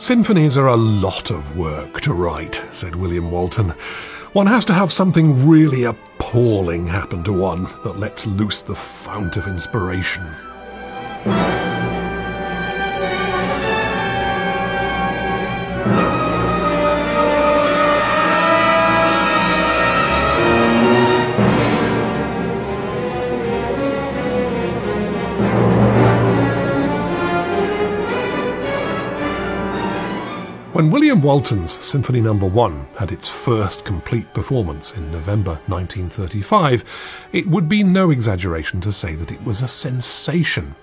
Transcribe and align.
Symphonies 0.00 0.56
are 0.56 0.68
a 0.68 0.76
lot 0.76 1.30
of 1.30 1.58
work 1.58 2.00
to 2.00 2.14
write, 2.14 2.64
said 2.72 2.96
William 2.96 3.30
Walton. 3.30 3.68
One 4.32 4.46
has 4.46 4.64
to 4.64 4.72
have 4.72 4.90
something 4.90 5.46
really 5.46 5.84
appalling 5.84 6.86
happen 6.86 7.22
to 7.24 7.34
one 7.34 7.64
that 7.84 7.98
lets 7.98 8.26
loose 8.26 8.62
the 8.62 8.74
fount 8.74 9.36
of 9.36 9.46
inspiration. 9.46 10.26
Walton's 31.22 31.72
Symphony 31.72 32.20
No. 32.20 32.34
1 32.34 32.86
had 32.98 33.12
its 33.12 33.28
first 33.28 33.84
complete 33.84 34.32
performance 34.32 34.92
in 34.92 35.10
November 35.10 35.60
1935, 35.66 36.84
it 37.32 37.46
would 37.46 37.68
be 37.68 37.84
no 37.84 38.10
exaggeration 38.10 38.80
to 38.80 38.92
say 38.92 39.14
that 39.14 39.30
it 39.30 39.42
was 39.44 39.60
a 39.60 39.68
sensation. 39.68 40.74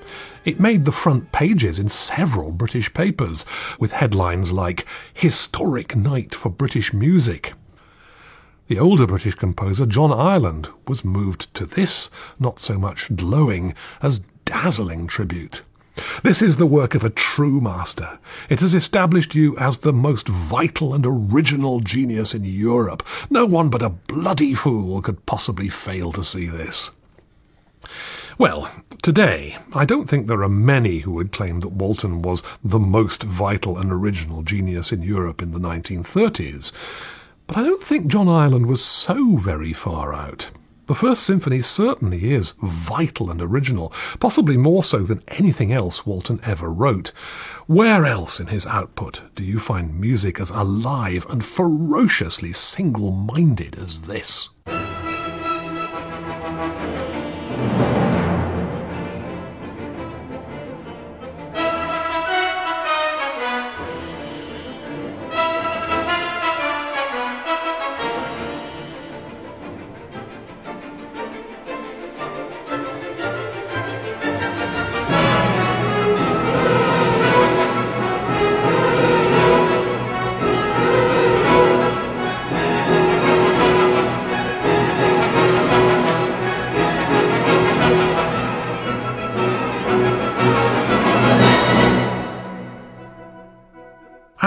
It 0.45 0.59
made 0.59 0.85
the 0.85 0.91
front 0.91 1.31
pages 1.31 1.79
in 1.79 1.89
several 1.89 2.51
British 2.51 2.93
papers, 2.93 3.45
with 3.79 3.91
headlines 3.93 4.51
like 4.51 4.85
Historic 5.13 5.95
Night 5.95 6.35
for 6.35 6.49
British 6.49 6.93
Music. 6.93 7.53
The 8.67 8.79
older 8.79 9.07
British 9.07 9.35
composer 9.35 9.85
John 9.85 10.11
Ireland 10.11 10.69
was 10.87 11.05
moved 11.05 11.53
to 11.55 11.65
this 11.65 12.09
not 12.39 12.59
so 12.59 12.77
much 12.77 13.15
glowing 13.15 13.73
as 14.01 14.21
dazzling 14.45 15.07
tribute. 15.07 15.63
This 16.23 16.41
is 16.41 16.57
the 16.57 16.65
work 16.65 16.95
of 16.95 17.03
a 17.03 17.09
true 17.09 17.61
master. 17.61 18.19
It 18.49 18.59
has 18.61 18.73
established 18.73 19.35
you 19.35 19.57
as 19.57 19.79
the 19.79 19.93
most 19.93 20.27
vital 20.27 20.93
and 20.93 21.05
original 21.05 21.79
genius 21.79 22.33
in 22.33 22.43
Europe. 22.45 23.05
No 23.29 23.45
one 23.45 23.69
but 23.69 23.81
a 23.81 23.89
bloody 23.89 24.53
fool 24.53 25.01
could 25.01 25.25
possibly 25.25 25.69
fail 25.69 26.11
to 26.13 26.23
see 26.23 26.47
this. 26.47 26.91
Well, 28.37 28.69
today, 29.01 29.57
I 29.73 29.85
don't 29.85 30.07
think 30.07 30.27
there 30.27 30.43
are 30.43 30.49
many 30.49 30.99
who 30.99 31.13
would 31.13 31.31
claim 31.31 31.61
that 31.61 31.69
Walton 31.71 32.21
was 32.21 32.43
the 32.63 32.77
most 32.77 33.23
vital 33.23 33.79
and 33.79 33.91
original 33.91 34.43
genius 34.43 34.91
in 34.91 35.01
Europe 35.01 35.41
in 35.41 35.51
the 35.51 35.59
1930s. 35.59 36.71
But 37.47 37.57
I 37.57 37.63
don't 37.63 37.81
think 37.81 38.07
John 38.07 38.27
Ireland 38.27 38.67
was 38.67 38.83
so 38.83 39.37
very 39.37 39.73
far 39.73 40.13
out. 40.13 40.51
The 40.87 40.95
First 40.95 41.23
Symphony 41.23 41.59
certainly 41.59 42.31
is 42.31 42.53
vital 42.63 43.29
and 43.29 43.41
original, 43.41 43.91
possibly 44.21 44.55
more 44.55 44.85
so 44.85 44.99
than 44.99 45.21
anything 45.27 45.73
else 45.73 46.05
Walton 46.05 46.39
ever 46.43 46.69
wrote. 46.71 47.09
Where 47.65 48.05
else 48.05 48.39
in 48.39 48.47
his 48.47 48.65
output 48.65 49.21
do 49.35 49.43
you 49.43 49.59
find 49.59 49.99
music 49.99 50.39
as 50.39 50.49
alive 50.49 51.25
and 51.29 51.43
ferociously 51.43 52.53
single 52.53 53.11
minded 53.11 53.77
as 53.77 54.03
this? 54.03 54.47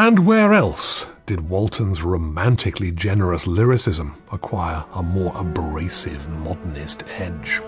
And 0.03 0.25
where 0.27 0.55
else 0.55 1.09
did 1.27 1.51
Walton's 1.51 2.03
romantically 2.03 2.91
generous 2.91 3.47
lyricism 3.47 4.17
acquire 4.33 4.83
a 4.95 5.03
more 5.03 5.31
abrasive 5.37 6.27
modernist 6.27 7.05
edge? 7.19 7.61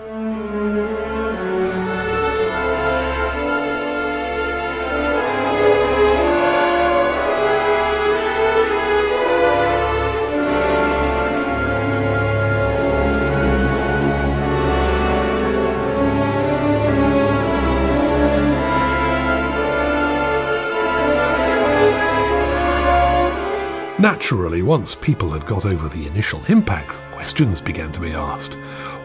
Naturally, 24.03 24.61
once 24.61 24.95
people 24.95 25.29
had 25.29 25.45
got 25.45 25.65
over 25.65 25.87
the 25.87 26.05
initial 26.07 26.41
impact, 26.49 26.89
questions 27.13 27.61
began 27.61 27.89
to 27.93 28.01
be 28.01 28.11
asked. 28.11 28.55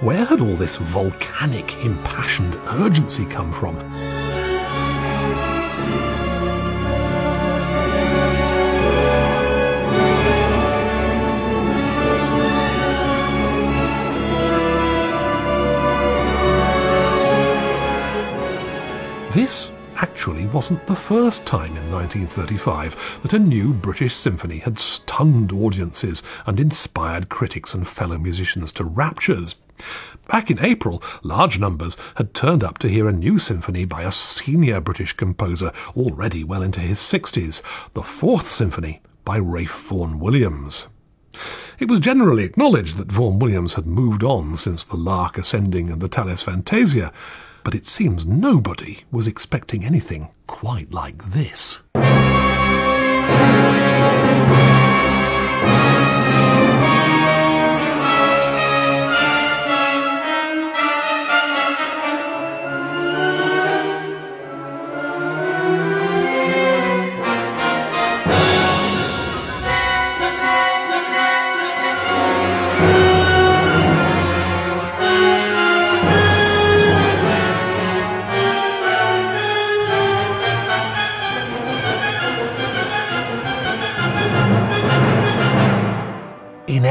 Where 0.00 0.24
had 0.24 0.40
all 0.40 0.56
this 0.56 0.76
volcanic, 0.76 1.84
impassioned 1.84 2.56
urgency 2.66 3.24
come 3.24 3.52
from? 3.52 3.78
This 19.30 19.70
actually 19.98 20.46
wasn't 20.46 20.86
the 20.86 20.96
first 20.96 21.44
time 21.44 21.76
in 21.76 21.90
1935 21.90 23.20
that 23.22 23.32
a 23.32 23.38
new 23.38 23.72
British 23.74 24.14
symphony 24.14 24.58
had 24.58 24.78
stunned 24.78 25.52
audiences 25.52 26.22
and 26.46 26.60
inspired 26.60 27.28
critics 27.28 27.74
and 27.74 27.86
fellow 27.86 28.16
musicians 28.16 28.70
to 28.72 28.84
raptures. 28.84 29.56
Back 30.28 30.50
in 30.50 30.64
April, 30.64 31.02
large 31.22 31.58
numbers 31.58 31.96
had 32.16 32.34
turned 32.34 32.62
up 32.62 32.78
to 32.78 32.88
hear 32.88 33.08
a 33.08 33.12
new 33.12 33.38
symphony 33.38 33.84
by 33.84 34.02
a 34.02 34.12
senior 34.12 34.80
British 34.80 35.14
composer 35.14 35.72
already 35.96 36.44
well 36.44 36.62
into 36.62 36.80
his 36.80 36.98
60s, 36.98 37.62
the 37.94 38.02
Fourth 38.02 38.46
Symphony 38.46 39.00
by 39.24 39.38
Ralph 39.38 39.88
Vaughan 39.88 40.18
Williams. 40.18 40.86
It 41.78 41.88
was 41.88 42.00
generally 42.00 42.44
acknowledged 42.44 42.96
that 42.96 43.12
Vaughan 43.12 43.38
Williams 43.38 43.74
had 43.74 43.86
moved 43.86 44.24
on 44.24 44.56
since 44.56 44.84
The 44.84 44.96
Lark 44.96 45.38
Ascending 45.38 45.90
and 45.90 46.00
the 46.00 46.08
Tallis 46.08 46.42
Fantasia, 46.42 47.12
but 47.68 47.74
it 47.74 47.84
seems 47.84 48.24
nobody 48.24 49.00
was 49.12 49.26
expecting 49.26 49.84
anything 49.84 50.30
quite 50.46 50.90
like 50.90 51.22
this. 51.22 51.82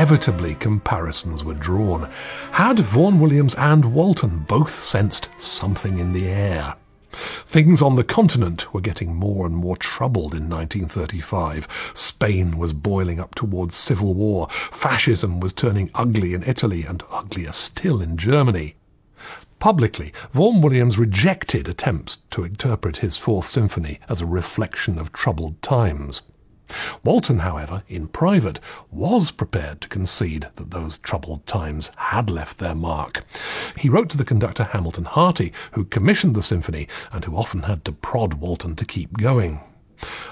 Inevitably, 0.08 0.56
comparisons 0.56 1.44
were 1.44 1.54
drawn. 1.54 2.10
Had 2.54 2.80
Vaughan 2.80 3.20
Williams 3.20 3.56
and 3.56 3.94
Walton 3.94 4.46
both 4.48 4.70
sensed 4.70 5.30
something 5.36 5.98
in 5.98 6.14
the 6.14 6.30
air? 6.30 6.76
Things 7.12 7.82
on 7.82 7.98
the 7.98 8.06
continent 8.06 8.74
were 8.74 8.80
getting 8.80 9.14
more 9.14 9.46
and 9.46 9.54
more 9.54 9.76
troubled 9.76 10.34
in 10.34 10.48
1935. 10.48 11.92
Spain 11.94 12.58
was 12.58 12.72
boiling 12.72 13.20
up 13.20 13.36
towards 13.36 13.76
civil 13.76 14.14
war. 14.14 14.48
Fascism 14.50 15.42
was 15.42 15.52
turning 15.52 15.92
ugly 15.94 16.34
in 16.34 16.42
Italy 16.44 16.84
and 16.84 17.04
uglier 17.12 17.52
still 17.52 18.02
in 18.02 18.16
Germany. 18.16 18.76
Publicly, 19.60 20.14
Vaughan 20.32 20.62
Williams 20.62 20.98
rejected 20.98 21.68
attempts 21.68 22.20
to 22.32 22.46
interpret 22.46 22.98
his 22.98 23.18
Fourth 23.18 23.48
Symphony 23.48 24.00
as 24.08 24.22
a 24.22 24.26
reflection 24.26 24.98
of 24.98 25.12
troubled 25.12 25.62
times. 25.62 26.22
Walton, 27.04 27.40
however, 27.40 27.84
in 27.88 28.08
private, 28.08 28.60
was 28.92 29.32
prepared 29.32 29.82
to 29.82 29.88
concede 29.88 30.48
that 30.56 30.72
those 30.72 30.98
troubled 30.98 31.46
times 31.46 31.92
had 31.98 32.30
left 32.30 32.58
their 32.58 32.76
mark. 32.76 33.24
He 33.78 33.90
wrote 33.90 34.10
to 34.10 34.18
the 34.18 34.26
conductor 34.26 34.64
Hamilton 34.64 35.06
Harty, 35.06 35.54
who 35.72 35.86
commissioned 35.86 36.36
the 36.36 36.44
symphony 36.44 36.88
and 37.12 37.24
who 37.24 37.36
often 37.36 37.64
had 37.64 37.86
to 37.86 37.92
prod 37.92 38.36
Walton 38.36 38.76
to 38.76 38.86
keep 38.86 39.18
going. 39.18 39.62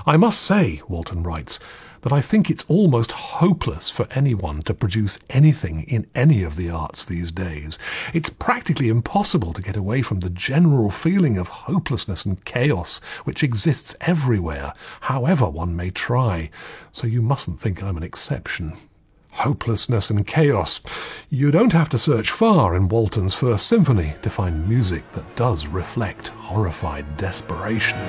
I 0.06 0.18
must 0.18 0.42
say, 0.42 0.82
Walton 0.88 1.24
writes, 1.24 1.60
that 2.06 2.14
I 2.14 2.22
think 2.22 2.52
it's 2.52 2.64
almost 2.68 3.12
hopeless 3.12 3.90
for 3.90 4.08
anyone 4.12 4.62
to 4.62 4.76
produce 4.76 5.18
anything 5.32 5.82
in 5.88 6.06
any 6.14 6.44
of 6.44 6.56
the 6.56 6.70
arts 6.70 7.04
these 7.04 7.32
days. 7.32 7.80
It's 8.14 8.30
practically 8.30 8.90
impossible 8.90 9.54
to 9.54 9.62
get 9.64 9.76
away 9.76 10.04
from 10.04 10.20
the 10.20 10.30
general 10.30 10.92
feeling 10.92 11.36
of 11.40 11.48
hopelessness 11.48 12.24
and 12.24 12.46
chaos 12.46 13.00
which 13.24 13.42
exists 13.42 13.96
everywhere, 14.02 14.74
however 15.02 15.50
one 15.50 15.76
may 15.76 15.90
try, 15.90 16.52
so 16.92 17.08
you 17.08 17.24
mustn't 17.24 17.60
think 17.60 17.82
I'm 17.82 17.98
an 17.98 18.04
exception 18.04 18.78
hopelessness 19.32 20.10
and 20.10 20.26
chaos. 20.26 20.80
You 21.30 21.52
don't 21.52 21.74
have 21.74 21.90
to 21.90 21.98
search 21.98 22.32
far 22.32 22.74
in 22.74 22.88
Walton's 22.88 23.34
First 23.34 23.68
Symphony 23.68 24.14
to 24.22 24.30
find 24.30 24.70
music 24.70 25.06
that 25.10 25.36
does 25.36 25.68
reflect 25.68 26.30
horrified 26.30 27.18
desperation. 27.18 28.00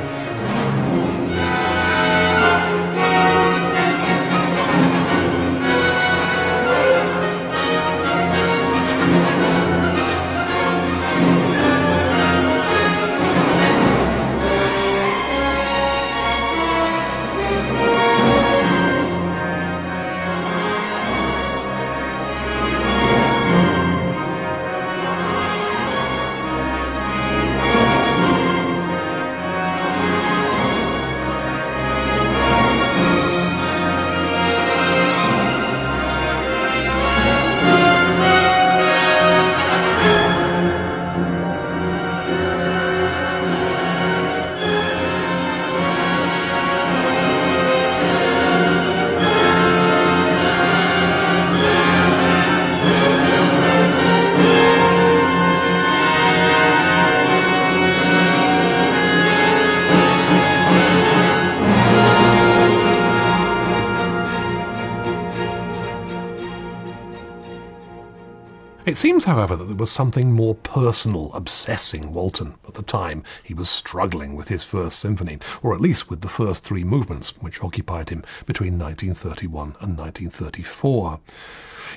It 68.96 69.00
seems, 69.00 69.24
however, 69.24 69.56
that 69.56 69.64
there 69.64 69.76
was 69.76 69.90
something 69.90 70.32
more 70.32 70.54
personal 70.54 71.30
obsessing 71.34 72.14
Walton 72.14 72.54
at 72.66 72.72
the 72.72 72.82
time 72.82 73.24
he 73.44 73.52
was 73.52 73.68
struggling 73.68 74.34
with 74.34 74.48
his 74.48 74.64
first 74.64 74.98
symphony, 74.98 75.38
or 75.62 75.74
at 75.74 75.82
least 75.82 76.08
with 76.08 76.22
the 76.22 76.30
first 76.30 76.64
three 76.64 76.82
movements, 76.82 77.36
which 77.42 77.62
occupied 77.62 78.08
him 78.08 78.24
between 78.46 78.78
1931 78.78 79.76
and 79.80 79.98
1934. 79.98 81.20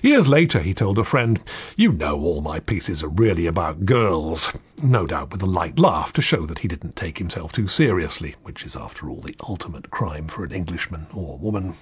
Years 0.01 0.27
later, 0.27 0.59
he 0.59 0.73
told 0.73 0.99
a 0.99 1.05
friend, 1.05 1.39
You 1.77 1.93
know 1.93 2.19
all 2.19 2.41
my 2.41 2.59
pieces 2.59 3.01
are 3.01 3.07
really 3.07 3.47
about 3.47 3.85
girls. 3.85 4.51
No 4.83 5.07
doubt 5.07 5.31
with 5.31 5.41
a 5.41 5.45
light 5.45 5.79
laugh 5.79 6.11
to 6.11 6.21
show 6.21 6.45
that 6.47 6.59
he 6.59 6.67
didn't 6.67 6.97
take 6.97 7.17
himself 7.17 7.53
too 7.53 7.69
seriously, 7.69 8.35
which 8.43 8.65
is, 8.65 8.75
after 8.75 9.09
all, 9.09 9.21
the 9.21 9.37
ultimate 9.47 9.89
crime 9.89 10.27
for 10.27 10.43
an 10.43 10.51
Englishman 10.51 11.07
or 11.13 11.37
woman. 11.37 11.77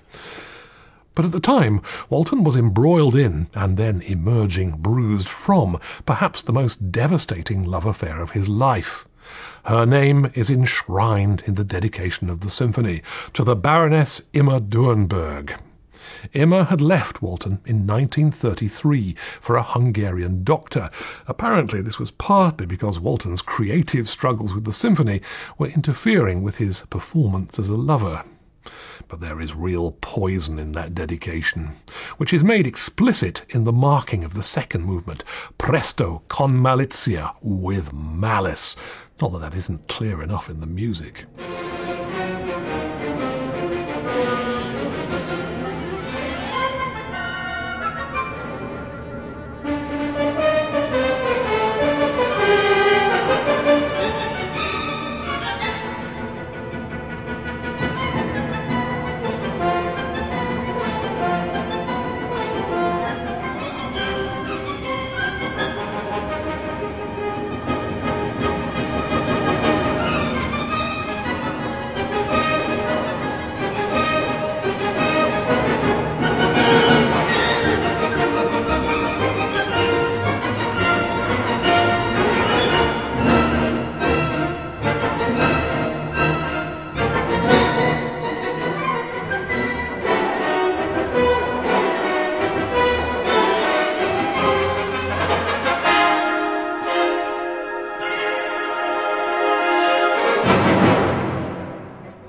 But 1.17 1.25
at 1.25 1.31
the 1.31 1.39
time, 1.39 1.81
Walton 2.11 2.43
was 2.43 2.55
embroiled 2.55 3.15
in, 3.15 3.47
and 3.55 3.75
then 3.75 4.01
emerging 4.01 4.83
bruised 4.83 5.27
from, 5.27 5.79
perhaps 6.05 6.43
the 6.43 6.53
most 6.53 6.91
devastating 6.91 7.63
love 7.63 7.87
affair 7.87 8.21
of 8.21 8.33
his 8.33 8.47
life. 8.47 9.07
Her 9.65 9.83
name 9.87 10.29
is 10.35 10.51
enshrined 10.51 11.41
in 11.47 11.55
the 11.55 11.63
dedication 11.63 12.29
of 12.29 12.41
the 12.41 12.51
symphony 12.51 13.01
to 13.33 13.43
the 13.43 13.55
Baroness 13.55 14.21
Imma 14.31 14.59
Doernberg. 14.59 15.59
Imma 16.33 16.65
had 16.65 16.81
left 16.81 17.23
Walton 17.23 17.61
in 17.65 17.87
1933 17.87 19.13
for 19.13 19.55
a 19.55 19.63
Hungarian 19.63 20.43
doctor. 20.43 20.91
Apparently, 21.25 21.81
this 21.81 21.97
was 21.97 22.11
partly 22.11 22.67
because 22.67 22.99
Walton's 22.99 23.41
creative 23.41 24.07
struggles 24.07 24.53
with 24.53 24.65
the 24.65 24.71
symphony 24.71 25.21
were 25.57 25.65
interfering 25.65 26.43
with 26.43 26.59
his 26.59 26.81
performance 26.91 27.57
as 27.57 27.69
a 27.69 27.75
lover 27.75 28.23
but 29.07 29.19
there 29.19 29.41
is 29.41 29.53
real 29.53 29.91
poison 30.01 30.59
in 30.59 30.71
that 30.73 30.95
dedication, 30.95 31.77
which 32.17 32.33
is 32.33 32.43
made 32.43 32.67
explicit 32.67 33.45
in 33.49 33.63
the 33.63 33.71
marking 33.71 34.23
of 34.23 34.33
the 34.33 34.43
second 34.43 34.83
movement, 34.83 35.23
presto 35.57 36.23
con 36.27 36.51
malizia, 36.51 37.35
with 37.41 37.93
malice. 37.93 38.75
Not 39.21 39.31
that 39.33 39.39
that 39.39 39.55
isn't 39.55 39.87
clear 39.87 40.21
enough 40.21 40.49
in 40.49 40.59
the 40.59 40.67
music. 40.67 41.25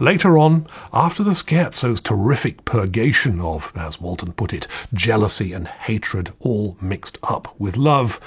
Later 0.00 0.38
on, 0.38 0.66
after 0.92 1.24
the 1.24 1.34
scherzo's 1.34 2.00
terrific 2.00 2.64
purgation 2.64 3.40
of, 3.40 3.72
as 3.74 4.00
Walton 4.00 4.32
put 4.32 4.52
it, 4.52 4.68
jealousy 4.94 5.52
and 5.52 5.66
hatred 5.66 6.30
all 6.38 6.76
mixed 6.80 7.18
up 7.24 7.52
with 7.58 7.76
love, 7.76 8.20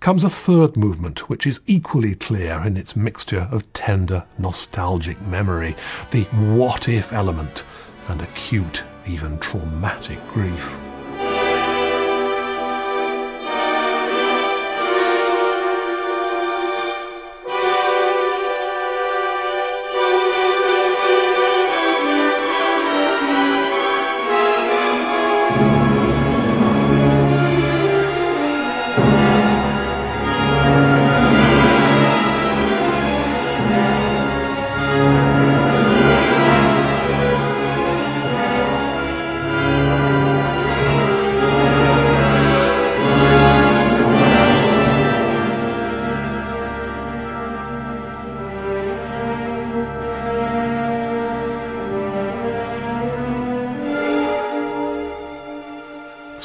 comes 0.00 0.24
a 0.24 0.30
third 0.30 0.76
movement 0.76 1.28
which 1.28 1.46
is 1.46 1.60
equally 1.66 2.16
clear 2.16 2.60
in 2.64 2.76
its 2.76 2.96
mixture 2.96 3.46
of 3.52 3.72
tender, 3.72 4.24
nostalgic 4.36 5.20
memory, 5.22 5.76
the 6.10 6.24
what 6.24 6.88
if 6.88 7.12
element, 7.12 7.64
and 8.08 8.20
acute, 8.22 8.82
even 9.06 9.38
traumatic 9.38 10.18
grief. 10.28 10.76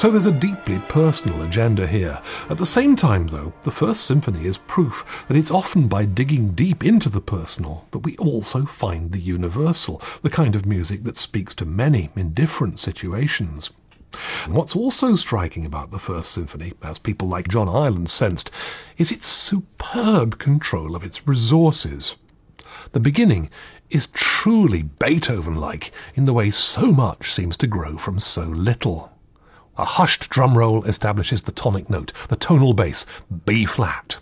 So 0.06 0.12
there's 0.12 0.28
a 0.28 0.32
deeply 0.32 0.78
personal 0.88 1.42
agenda 1.42 1.88
here. 1.88 2.22
At 2.52 2.60
the 2.60 2.66
same 2.68 2.96
time, 2.96 3.26
though, 3.26 3.54
the 3.64 3.72
First 3.72 4.04
Symphony 4.04 4.46
is 4.46 4.56
proof 4.56 5.26
that 5.28 5.36
it's 5.36 5.50
often 5.50 5.88
by 5.88 6.06
digging 6.06 6.50
deep 6.50 6.86
into 6.86 7.10
the 7.10 7.20
personal 7.20 7.88
that 7.90 8.06
we 8.06 8.16
also 8.18 8.68
find 8.68 9.12
the 9.12 9.20
universal, 9.20 10.00
the 10.22 10.30
kind 10.30 10.56
of 10.56 10.68
music 10.68 11.02
that 11.06 11.18
speaks 11.18 11.56
to 11.56 11.66
many 11.66 12.12
in 12.16 12.36
different 12.36 12.80
situations. 12.80 13.72
And 14.44 14.56
what's 14.56 14.76
also 14.76 15.16
striking 15.16 15.66
about 15.66 15.90
the 15.90 15.98
First 15.98 16.34
Symphony, 16.34 16.74
as 16.84 17.00
people 17.00 17.28
like 17.28 17.48
John 17.48 17.68
Ireland 17.68 18.12
sensed, 18.12 18.52
is 19.00 19.12
its 19.12 19.26
superb 19.26 20.38
control 20.38 20.96
of 20.96 21.04
its 21.04 21.28
resources. 21.28 22.16
The 22.92 23.00
beginning 23.00 23.50
is 23.90 24.06
truly 24.06 24.84
Beethoven 24.84 25.56
like 25.56 25.92
in 26.14 26.26
the 26.26 26.34
way 26.34 26.52
so 26.52 26.92
much 26.92 27.34
seems 27.34 27.58
to 27.58 27.66
grow 27.66 27.98
from 27.98 28.20
so 28.20 28.44
little. 28.44 29.12
A 29.78 29.84
hushed 29.84 30.30
drum 30.30 30.58
roll 30.58 30.86
establishes 30.86 31.42
the 31.42 31.52
tonic 31.52 31.90
note, 31.90 32.14
the 32.30 32.38
tonal 32.38 32.74
bass, 32.74 33.06
B 33.46 33.66
flat. 33.66 34.18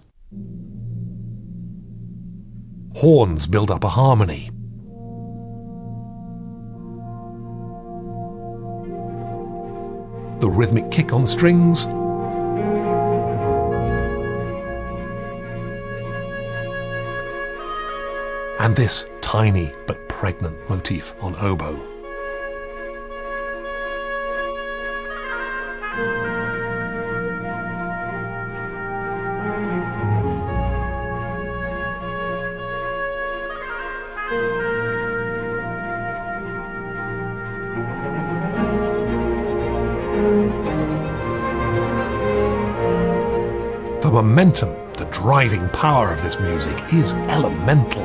Horns 2.96 3.46
build 3.46 3.70
up 3.70 3.84
a 3.84 3.90
harmony. 3.90 4.50
The 10.40 10.50
rhythmic 10.50 10.90
kick 10.90 11.14
on 11.14 11.28
strings. 11.28 11.86
And 18.60 18.76
this 18.76 19.06
tiny 19.22 19.74
but 19.86 20.10
pregnant 20.10 20.58
motif 20.70 21.14
on 21.22 21.36
oboe. 21.36 21.93
Momentum, 44.14 44.70
the 44.94 45.06
driving 45.06 45.68
power 45.70 46.14
of 46.14 46.22
this 46.22 46.40
music 46.40 46.78
is 46.94 47.14
elemental. 47.30 48.04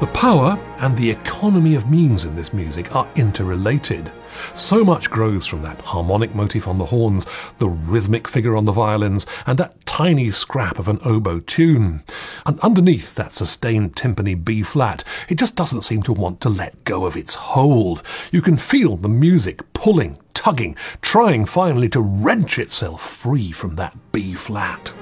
The 0.00 0.06
power 0.14 0.58
and 0.82 0.96
the 0.96 1.10
economy 1.10 1.76
of 1.76 1.88
means 1.88 2.24
in 2.24 2.34
this 2.34 2.52
music 2.52 2.94
are 2.94 3.08
interrelated. 3.14 4.12
So 4.52 4.84
much 4.84 5.10
grows 5.10 5.46
from 5.46 5.62
that 5.62 5.80
harmonic 5.80 6.34
motif 6.34 6.66
on 6.66 6.78
the 6.78 6.86
horns, 6.86 7.24
the 7.58 7.68
rhythmic 7.68 8.26
figure 8.26 8.56
on 8.56 8.64
the 8.64 8.72
violins, 8.72 9.24
and 9.46 9.58
that 9.58 9.86
tiny 9.86 10.30
scrap 10.30 10.80
of 10.80 10.88
an 10.88 10.98
oboe 11.04 11.38
tune. 11.40 12.02
And 12.44 12.58
underneath 12.60 13.14
that 13.14 13.32
sustained 13.32 13.94
timpani 13.94 14.44
B 14.44 14.62
flat, 14.62 15.04
it 15.28 15.38
just 15.38 15.54
doesn't 15.54 15.82
seem 15.82 16.02
to 16.02 16.12
want 16.12 16.40
to 16.40 16.48
let 16.48 16.82
go 16.82 17.06
of 17.06 17.16
its 17.16 17.34
hold. 17.34 18.02
You 18.32 18.42
can 18.42 18.56
feel 18.56 18.96
the 18.96 19.08
music 19.08 19.72
pulling, 19.74 20.18
tugging, 20.34 20.74
trying 21.00 21.44
finally 21.44 21.88
to 21.90 22.00
wrench 22.00 22.58
itself 22.58 23.00
free 23.02 23.52
from 23.52 23.76
that 23.76 23.96
B 24.10 24.34
flat. 24.34 24.92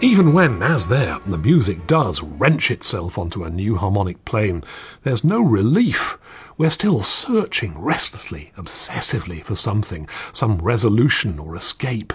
Even 0.00 0.32
when, 0.32 0.62
as 0.62 0.86
there, 0.86 1.18
the 1.26 1.36
music 1.36 1.88
does 1.88 2.22
wrench 2.22 2.70
itself 2.70 3.18
onto 3.18 3.42
a 3.42 3.50
new 3.50 3.74
harmonic 3.74 4.24
plane, 4.24 4.62
there's 5.02 5.24
no 5.24 5.42
relief. 5.42 6.16
We're 6.56 6.70
still 6.70 7.02
searching 7.02 7.76
restlessly, 7.76 8.52
obsessively 8.56 9.42
for 9.42 9.56
something, 9.56 10.08
some 10.32 10.58
resolution 10.58 11.40
or 11.40 11.56
escape. 11.56 12.12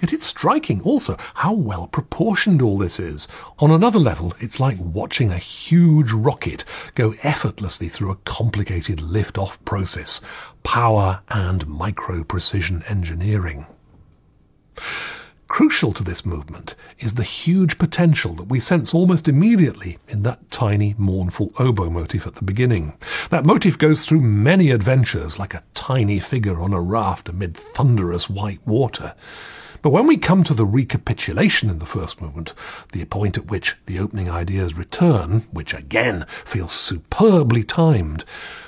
Yet 0.00 0.14
it's 0.14 0.24
striking 0.24 0.80
also 0.80 1.18
how 1.34 1.52
well 1.52 1.88
proportioned 1.88 2.62
all 2.62 2.78
this 2.78 2.98
is. 2.98 3.28
On 3.58 3.70
another 3.70 3.98
level, 3.98 4.32
it's 4.40 4.58
like 4.58 4.78
watching 4.80 5.30
a 5.30 5.36
huge 5.36 6.10
rocket 6.10 6.64
go 6.94 7.14
effortlessly 7.22 7.88
through 7.88 8.12
a 8.12 8.18
complicated 8.24 9.02
lift-off 9.02 9.62
process, 9.66 10.22
power 10.62 11.20
and 11.28 11.66
micro 11.66 12.24
precision 12.24 12.82
engineering. 12.88 13.66
Crucial 15.54 15.92
to 15.92 16.02
this 16.02 16.26
movement 16.26 16.74
is 16.98 17.14
the 17.14 17.22
huge 17.22 17.78
potential 17.78 18.32
that 18.34 18.48
we 18.48 18.58
sense 18.58 18.92
almost 18.92 19.28
immediately 19.28 19.98
in 20.08 20.24
that 20.24 20.50
tiny, 20.50 20.96
mournful 20.98 21.52
oboe 21.60 21.90
motif 21.90 22.26
at 22.26 22.34
the 22.34 22.42
beginning. 22.42 22.94
That 23.30 23.46
motif 23.46 23.78
goes 23.78 24.04
through 24.04 24.22
many 24.22 24.72
adventures 24.72 25.38
like 25.38 25.54
a 25.54 25.62
tiny 25.72 26.18
figure 26.18 26.60
on 26.60 26.72
a 26.72 26.80
raft 26.80 27.28
amid 27.28 27.56
thunderous 27.56 28.28
white 28.28 28.66
water. 28.66 29.14
But 29.80 29.90
when 29.90 30.08
we 30.08 30.16
come 30.16 30.42
to 30.42 30.54
the 30.54 30.66
recapitulation 30.66 31.70
in 31.70 31.78
the 31.78 31.86
first 31.86 32.20
movement, 32.20 32.52
the 32.90 33.04
point 33.04 33.38
at 33.38 33.46
which 33.46 33.76
the 33.86 34.00
opening 34.00 34.28
ideas 34.28 34.76
return, 34.76 35.46
which 35.52 35.72
again 35.72 36.24
feels 36.28 36.72
superbly 36.72 37.62
timed, 37.62 38.24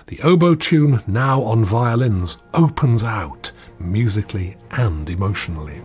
the 0.07 0.21
oboe 0.23 0.55
tune, 0.55 1.02
now 1.05 1.43
on 1.43 1.64
violins, 1.64 2.38
opens 2.55 3.02
out 3.02 3.50
musically 3.81 4.57
and 4.71 5.11
emotionally. 5.11 5.83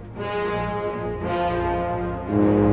Thank 2.31 2.43
you. 2.43 2.70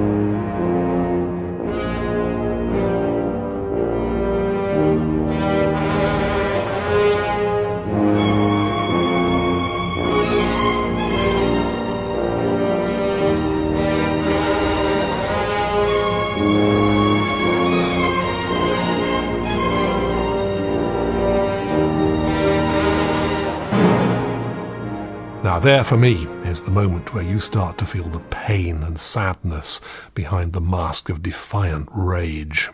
Now, 25.58 25.64
there 25.64 25.82
for 25.82 25.96
me 25.96 26.24
is 26.44 26.62
the 26.62 26.70
moment 26.70 27.12
where 27.12 27.24
you 27.24 27.40
start 27.40 27.78
to 27.78 27.84
feel 27.84 28.04
the 28.04 28.20
pain 28.30 28.84
and 28.84 28.96
sadness 28.96 29.80
behind 30.14 30.52
the 30.52 30.60
mask 30.60 31.08
of 31.08 31.20
defiant 31.20 31.88
rage. 31.92 32.70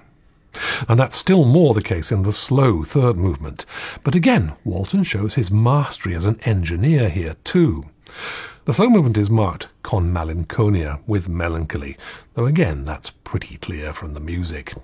And 0.86 1.00
that's 1.00 1.16
still 1.16 1.46
more 1.46 1.72
the 1.72 1.80
case 1.80 2.12
in 2.12 2.24
the 2.24 2.30
slow 2.30 2.82
third 2.82 3.16
movement. 3.16 3.64
But 4.02 4.14
again, 4.14 4.52
Walton 4.64 5.02
shows 5.02 5.32
his 5.32 5.50
mastery 5.50 6.14
as 6.14 6.26
an 6.26 6.38
engineer 6.42 7.08
here, 7.08 7.36
too. 7.42 7.86
The 8.66 8.74
slow 8.74 8.90
movement 8.90 9.16
is 9.16 9.30
marked 9.30 9.68
con 9.82 10.12
malinconia, 10.12 11.00
with 11.06 11.26
melancholy, 11.26 11.96
though 12.34 12.44
again 12.44 12.84
that's 12.84 13.08
pretty 13.08 13.56
clear 13.56 13.94
from 13.94 14.12
the 14.12 14.20
music. 14.20 14.74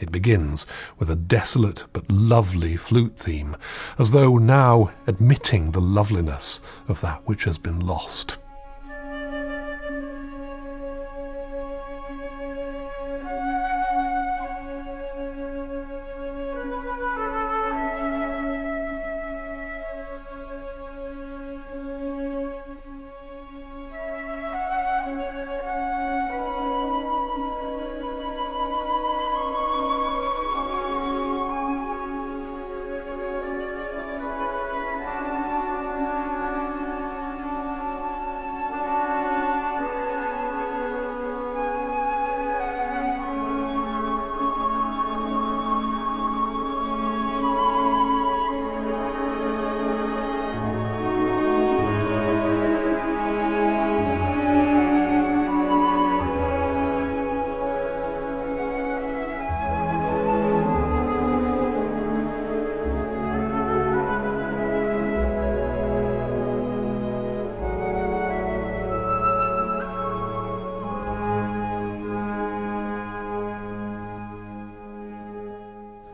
It 0.00 0.10
begins 0.10 0.66
with 0.98 1.08
a 1.10 1.16
desolate 1.16 1.84
but 1.92 2.10
lovely 2.10 2.76
flute 2.76 3.16
theme, 3.16 3.56
as 3.98 4.10
though 4.10 4.38
now 4.38 4.90
admitting 5.06 5.70
the 5.70 5.80
loveliness 5.80 6.60
of 6.88 7.00
that 7.00 7.22
which 7.26 7.44
has 7.44 7.58
been 7.58 7.80
lost. 7.80 8.38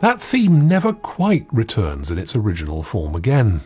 That 0.01 0.21
theme 0.23 0.67
never 0.67 0.95
quite 0.95 1.47
returns 1.53 2.11
in 2.11 2.17
its 2.17 2.35
original 2.35 2.83
form 2.83 3.15
again. 3.15 3.61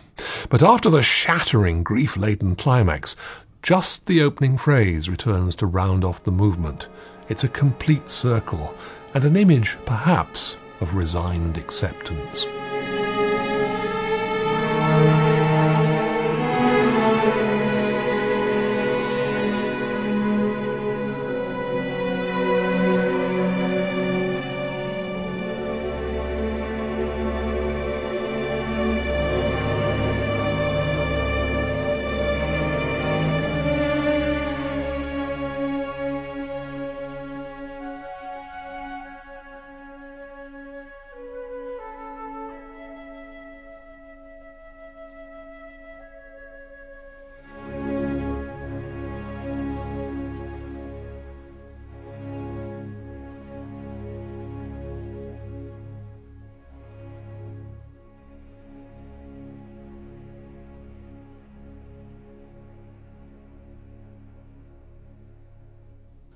But 0.50 0.64
after 0.64 0.90
the 0.90 1.00
shattering, 1.00 1.84
grief 1.84 2.16
laden 2.16 2.56
climax, 2.56 3.14
just 3.62 4.06
the 4.06 4.20
opening 4.20 4.58
phrase 4.58 5.08
returns 5.08 5.54
to 5.56 5.66
round 5.66 6.04
off 6.04 6.24
the 6.24 6.32
movement. 6.32 6.88
It's 7.28 7.44
a 7.44 7.48
complete 7.48 8.08
circle, 8.08 8.74
and 9.14 9.24
an 9.24 9.36
image, 9.36 9.78
perhaps, 9.86 10.56
of 10.80 10.96
resigned 10.96 11.56
acceptance. 11.56 12.46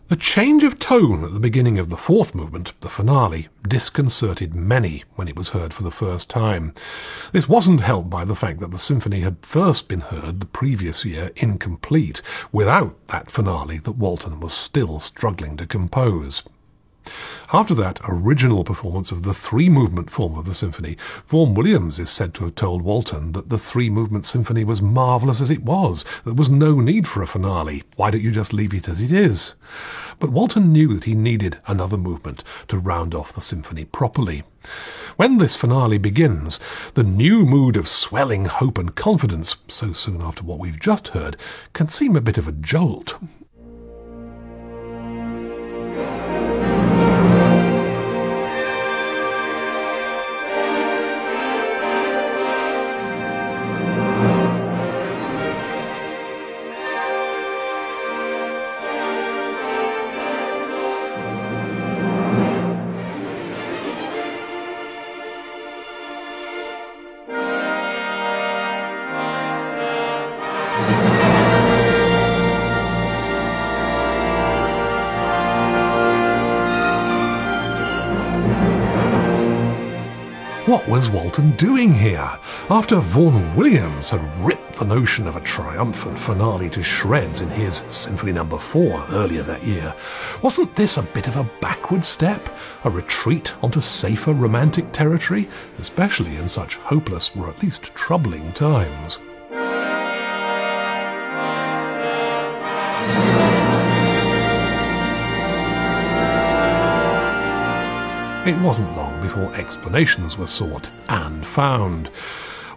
The 0.08 0.16
change 0.16 0.64
of 0.64 0.78
tone 0.78 1.22
at 1.22 1.34
the 1.34 1.40
beginning 1.40 1.78
of 1.78 1.90
the 1.90 1.96
fourth 1.98 2.34
movement, 2.34 2.72
the 2.80 2.88
finale, 2.88 3.48
disconcerted 3.68 4.54
many 4.54 5.04
when 5.16 5.28
it 5.28 5.36
was 5.36 5.50
heard 5.50 5.74
for 5.74 5.82
the 5.82 5.90
first 5.90 6.30
time. 6.30 6.72
This 7.32 7.46
wasn't 7.46 7.82
helped 7.82 8.08
by 8.08 8.24
the 8.24 8.34
fact 8.34 8.60
that 8.60 8.70
the 8.70 8.78
symphony 8.78 9.20
had 9.20 9.44
first 9.44 9.86
been 9.86 10.00
heard 10.00 10.40
the 10.40 10.46
previous 10.46 11.04
year 11.04 11.30
incomplete, 11.36 12.22
without 12.52 13.06
that 13.08 13.30
finale 13.30 13.76
that 13.80 13.98
Walton 13.98 14.40
was 14.40 14.54
still 14.54 14.98
struggling 14.98 15.58
to 15.58 15.66
compose. 15.66 16.42
After 17.50 17.74
that 17.76 17.98
original 18.06 18.62
performance 18.62 19.10
of 19.10 19.22
the 19.22 19.32
three 19.32 19.70
movement 19.70 20.10
form 20.10 20.36
of 20.36 20.44
the 20.44 20.52
symphony, 20.52 20.98
Vaughan 21.24 21.54
Williams 21.54 21.98
is 21.98 22.10
said 22.10 22.34
to 22.34 22.44
have 22.44 22.54
told 22.54 22.82
Walton 22.82 23.32
that 23.32 23.48
the 23.48 23.56
three 23.56 23.88
movement 23.88 24.26
symphony 24.26 24.64
was 24.64 24.82
marvellous 24.82 25.40
as 25.40 25.50
it 25.50 25.62
was. 25.62 26.04
There 26.26 26.34
was 26.34 26.50
no 26.50 26.80
need 26.80 27.08
for 27.08 27.22
a 27.22 27.26
finale. 27.26 27.84
Why 27.96 28.10
don't 28.10 28.20
you 28.20 28.32
just 28.32 28.52
leave 28.52 28.74
it 28.74 28.86
as 28.86 29.00
it 29.00 29.10
is? 29.10 29.54
But 30.18 30.28
Walton 30.28 30.74
knew 30.74 30.92
that 30.92 31.04
he 31.04 31.14
needed 31.14 31.58
another 31.66 31.96
movement 31.96 32.44
to 32.68 32.76
round 32.76 33.14
off 33.14 33.32
the 33.32 33.40
symphony 33.40 33.86
properly. 33.86 34.42
When 35.16 35.38
this 35.38 35.56
finale 35.56 35.96
begins, 35.96 36.60
the 36.92 37.02
new 37.02 37.46
mood 37.46 37.78
of 37.78 37.88
swelling 37.88 38.44
hope 38.44 38.76
and 38.76 38.94
confidence, 38.94 39.56
so 39.68 39.94
soon 39.94 40.20
after 40.20 40.44
what 40.44 40.58
we've 40.58 40.78
just 40.78 41.08
heard, 41.08 41.38
can 41.72 41.88
seem 41.88 42.14
a 42.14 42.20
bit 42.20 42.36
of 42.36 42.46
a 42.46 42.52
jolt. 42.52 43.18
Was 80.88 81.10
Walton 81.10 81.50
doing 81.56 81.92
here? 81.92 82.38
After 82.70 82.96
Vaughan 82.96 83.54
Williams 83.54 84.08
had 84.08 84.22
ripped 84.42 84.76
the 84.76 84.86
notion 84.86 85.26
of 85.26 85.36
a 85.36 85.40
triumphant 85.40 86.18
finale 86.18 86.70
to 86.70 86.82
shreds 86.82 87.42
in 87.42 87.50
his 87.50 87.82
Symphony 87.88 88.32
No. 88.32 88.46
4 88.46 89.06
earlier 89.10 89.42
that 89.42 89.62
year, 89.64 89.94
wasn't 90.40 90.74
this 90.74 90.96
a 90.96 91.02
bit 91.02 91.28
of 91.28 91.36
a 91.36 91.50
backward 91.60 92.02
step? 92.02 92.48
A 92.84 92.90
retreat 92.90 93.54
onto 93.62 93.80
safer 93.80 94.32
romantic 94.32 94.90
territory, 94.90 95.46
especially 95.78 96.36
in 96.36 96.48
such 96.48 96.76
hopeless 96.76 97.32
or 97.36 97.50
at 97.50 97.62
least 97.62 97.94
troubling 97.94 98.50
times? 98.54 99.20
It 108.48 108.56
wasn't 108.62 108.96
long 108.96 109.20
before 109.20 109.54
explanations 109.56 110.38
were 110.38 110.46
sought 110.46 110.90
and 111.10 111.44
found. 111.44 112.08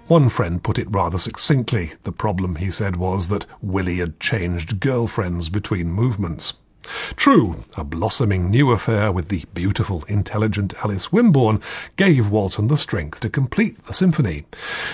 One 0.10 0.28
friend 0.28 0.62
put 0.62 0.78
it 0.78 0.92
rather 0.92 1.18
succinctly. 1.18 1.94
The 2.02 2.12
problem, 2.12 2.58
he 2.58 2.70
said, 2.70 2.98
was 2.98 3.30
that 3.30 3.46
Willie 3.62 4.00
had 4.00 4.20
changed 4.20 4.82
girlfriends 4.82 5.48
between 5.48 5.90
movements. 5.90 6.56
True, 7.16 7.64
a 7.78 7.86
blossoming 7.86 8.50
new 8.50 8.72
affair 8.72 9.14
with 9.14 9.30
the 9.30 9.46
beautiful, 9.54 10.04
intelligent 10.10 10.74
Alice 10.84 11.14
Wimborne 11.14 11.62
gave 11.96 12.30
Walton 12.30 12.68
the 12.68 12.78
strength 12.78 13.22
to 13.22 13.30
complete 13.30 13.78
the 13.86 13.94
symphony. 13.94 14.44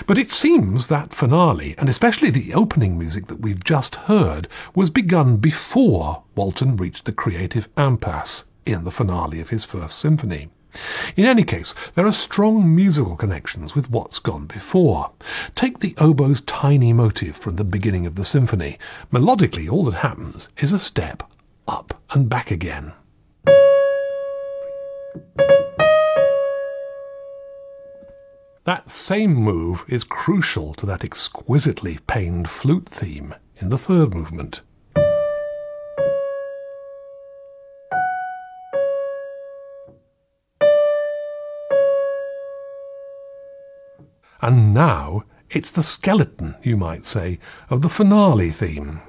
But 0.06 0.16
it 0.16 0.30
seems 0.30 0.86
that 0.86 1.12
finale, 1.12 1.74
and 1.76 1.88
especially 1.88 2.30
the 2.30 2.54
opening 2.54 2.96
music 2.96 3.26
that 3.26 3.40
we've 3.40 3.64
just 3.64 3.96
heard, 3.96 4.46
was 4.76 4.90
begun 4.90 5.38
before 5.38 6.22
Walton 6.36 6.76
reached 6.76 7.04
the 7.04 7.12
creative 7.12 7.68
impasse 7.76 8.44
in 8.64 8.84
the 8.84 8.92
finale 8.92 9.40
of 9.40 9.48
his 9.48 9.64
first 9.64 9.98
symphony. 9.98 10.50
In 11.16 11.24
any 11.24 11.44
case, 11.44 11.74
there 11.94 12.06
are 12.06 12.12
strong 12.12 12.74
musical 12.74 13.16
connections 13.16 13.74
with 13.74 13.90
what's 13.90 14.18
gone 14.18 14.46
before. 14.46 15.10
Take 15.54 15.78
the 15.78 15.94
oboe's 15.98 16.40
tiny 16.42 16.92
motive 16.92 17.36
from 17.36 17.56
the 17.56 17.64
beginning 17.64 18.06
of 18.06 18.14
the 18.14 18.24
symphony. 18.24 18.78
Melodically, 19.12 19.70
all 19.70 19.84
that 19.84 19.96
happens 19.96 20.48
is 20.58 20.72
a 20.72 20.78
step 20.78 21.22
up 21.66 22.00
and 22.10 22.28
back 22.28 22.50
again. 22.50 22.92
That 28.64 28.90
same 28.90 29.34
move 29.34 29.86
is 29.88 30.04
crucial 30.04 30.74
to 30.74 30.84
that 30.86 31.02
exquisitely 31.02 31.98
pained 32.06 32.50
flute 32.50 32.86
theme 32.86 33.34
in 33.56 33.70
the 33.70 33.78
third 33.78 34.14
movement. 34.14 34.60
And 44.48 44.72
now 44.72 45.24
it's 45.50 45.70
the 45.70 45.82
skeleton, 45.82 46.56
you 46.62 46.78
might 46.78 47.04
say, 47.04 47.38
of 47.68 47.82
the 47.82 47.90
finale 47.90 48.48
theme. 48.48 49.02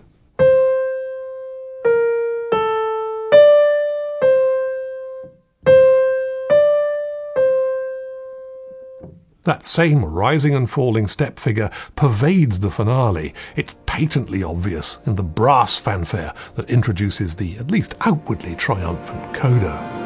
That 9.45 9.63
same 9.63 10.03
rising 10.03 10.53
and 10.53 10.69
falling 10.69 11.07
step 11.07 11.39
figure 11.39 11.69
pervades 11.95 12.59
the 12.59 12.69
finale. 12.69 13.33
It's 13.55 13.77
patently 13.85 14.43
obvious 14.43 14.97
in 15.05 15.15
the 15.15 15.23
brass 15.23 15.79
fanfare 15.79 16.33
that 16.55 16.69
introduces 16.69 17.35
the 17.35 17.55
at 17.59 17.71
least 17.71 17.95
outwardly 18.01 18.55
triumphant 18.55 19.33
coda. 19.33 19.98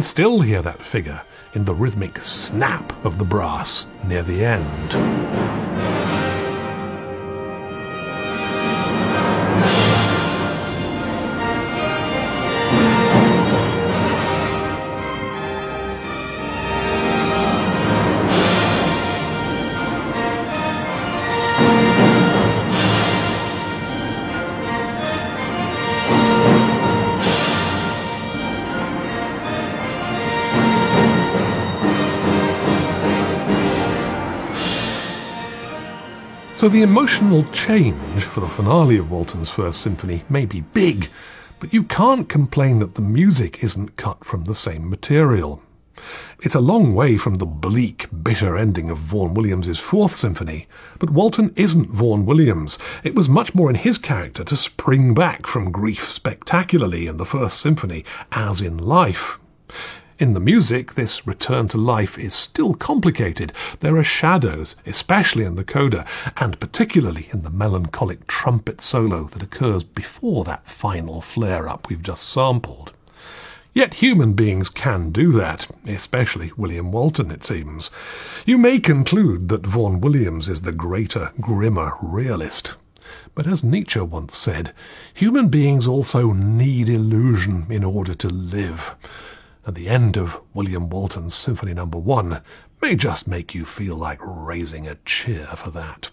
Can 0.00 0.04
still 0.06 0.40
hear 0.40 0.62
that 0.62 0.80
figure 0.80 1.20
in 1.52 1.62
the 1.62 1.74
rhythmic 1.74 2.16
snap 2.16 2.90
of 3.04 3.18
the 3.18 3.24
brass 3.26 3.86
near 4.06 4.22
the 4.22 4.42
end. 4.42 5.99
So 36.60 36.68
the 36.68 36.82
emotional 36.82 37.44
change 37.52 38.24
for 38.24 38.40
the 38.40 38.46
finale 38.46 38.98
of 38.98 39.10
Walton's 39.10 39.48
First 39.48 39.80
Symphony 39.80 40.24
may 40.28 40.44
be 40.44 40.60
big, 40.60 41.08
but 41.58 41.72
you 41.72 41.82
can't 41.82 42.28
complain 42.28 42.80
that 42.80 42.96
the 42.96 43.00
music 43.00 43.64
isn't 43.64 43.96
cut 43.96 44.26
from 44.26 44.44
the 44.44 44.54
same 44.54 44.90
material. 44.90 45.62
It's 46.42 46.54
a 46.54 46.60
long 46.60 46.94
way 46.94 47.16
from 47.16 47.36
the 47.36 47.46
bleak, 47.46 48.08
bitter 48.22 48.58
ending 48.58 48.90
of 48.90 48.98
Vaughan 48.98 49.32
Williams's 49.32 49.78
Fourth 49.78 50.12
Symphony, 50.12 50.68
but 50.98 51.08
Walton 51.08 51.54
isn't 51.56 51.88
Vaughan 51.88 52.26
Williams. 52.26 52.78
It 53.04 53.14
was 53.14 53.26
much 53.26 53.54
more 53.54 53.70
in 53.70 53.76
his 53.76 53.96
character 53.96 54.44
to 54.44 54.54
spring 54.54 55.14
back 55.14 55.46
from 55.46 55.72
grief 55.72 56.06
spectacularly 56.06 57.06
in 57.06 57.16
the 57.16 57.24
First 57.24 57.58
Symphony, 57.58 58.04
as 58.32 58.60
in 58.60 58.76
life. 58.76 59.38
In 60.20 60.34
the 60.34 60.38
music, 60.38 60.92
this 60.92 61.26
return 61.26 61.66
to 61.68 61.78
life 61.78 62.18
is 62.18 62.34
still 62.34 62.74
complicated. 62.74 63.54
There 63.80 63.96
are 63.96 64.04
shadows, 64.04 64.76
especially 64.84 65.44
in 65.44 65.54
the 65.54 65.64
coda, 65.64 66.04
and 66.36 66.60
particularly 66.60 67.30
in 67.32 67.40
the 67.40 67.48
melancholic 67.48 68.26
trumpet 68.26 68.82
solo 68.82 69.24
that 69.24 69.42
occurs 69.42 69.82
before 69.82 70.44
that 70.44 70.68
final 70.68 71.22
flare 71.22 71.70
up 71.70 71.88
we've 71.88 72.02
just 72.02 72.28
sampled. 72.28 72.92
Yet 73.72 73.94
human 73.94 74.34
beings 74.34 74.68
can 74.68 75.10
do 75.10 75.32
that, 75.32 75.66
especially 75.86 76.52
William 76.54 76.92
Walton, 76.92 77.30
it 77.30 77.42
seems. 77.42 77.90
You 78.44 78.58
may 78.58 78.78
conclude 78.78 79.48
that 79.48 79.66
Vaughan 79.66 80.02
Williams 80.02 80.50
is 80.50 80.60
the 80.60 80.72
greater, 80.72 81.32
grimmer 81.40 81.94
realist. 82.02 82.74
But 83.34 83.46
as 83.46 83.64
Nietzsche 83.64 84.00
once 84.00 84.36
said, 84.36 84.74
human 85.14 85.48
beings 85.48 85.88
also 85.88 86.34
need 86.34 86.90
illusion 86.90 87.68
in 87.70 87.84
order 87.84 88.12
to 88.12 88.28
live. 88.28 88.94
And 89.64 89.74
the 89.74 89.88
end 89.88 90.16
of 90.16 90.40
William 90.54 90.88
Walton's 90.88 91.34
Symphony 91.34 91.74
No. 91.74 91.84
1 91.86 92.40
may 92.80 92.96
just 92.96 93.28
make 93.28 93.54
you 93.54 93.64
feel 93.64 93.96
like 93.96 94.18
raising 94.22 94.86
a 94.86 94.94
cheer 95.04 95.46
for 95.48 95.70
that. 95.70 96.10